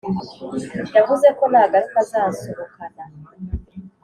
[0.95, 3.03] yavuze ko nagaruka azansohokana